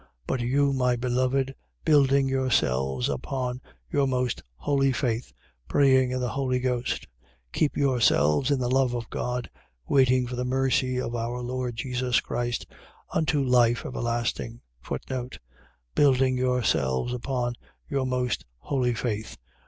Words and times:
1:20. 0.01 0.07
But 0.25 0.39
you, 0.41 0.73
my 0.73 0.95
beloved, 0.95 1.53
building 1.85 2.27
yourselves 2.27 3.07
upon 3.07 3.61
your 3.91 4.07
most 4.07 4.41
holy 4.55 4.91
faith, 4.91 5.31
praying 5.67 6.09
in 6.09 6.19
the 6.19 6.29
Holy 6.29 6.57
Ghost, 6.59 7.03
1:21. 7.53 7.53
Keep 7.59 7.77
yourselves 7.77 8.49
in 8.49 8.57
the 8.59 8.67
love 8.67 8.95
of 8.95 9.11
God, 9.11 9.47
waiting 9.87 10.25
for 10.25 10.35
the 10.35 10.43
mercy 10.43 10.99
of 10.99 11.13
our 11.13 11.41
Lord 11.43 11.75
Jesus 11.75 12.19
Christ, 12.19 12.65
unto 13.13 13.43
life 13.43 13.85
everlasting. 13.85 14.61
Building 15.93 16.35
yourselves 16.35 17.13
upon 17.13 17.53
your 17.87 18.07
most 18.07 18.43
holy 18.57 18.95
faith. 18.95 19.37